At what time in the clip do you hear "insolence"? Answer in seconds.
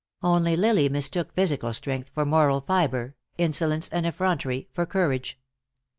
3.37-3.87